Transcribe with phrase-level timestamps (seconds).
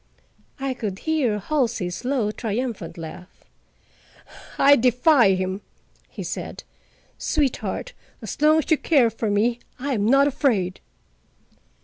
[0.59, 3.43] I could hear Halsey's low triumphant laugh.
[4.57, 5.61] "I defy him,"
[6.09, 6.63] he said.
[7.19, 10.79] "Sweetheart, as long as you care for me, I am not afraid."